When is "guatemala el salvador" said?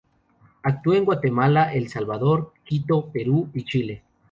1.05-2.53